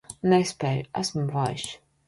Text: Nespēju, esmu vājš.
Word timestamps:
Nespēju, 0.31 0.87
esmu 1.03 1.29
vājš. 1.37 1.71